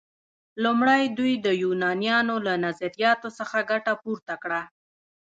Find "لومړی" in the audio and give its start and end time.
0.63-1.01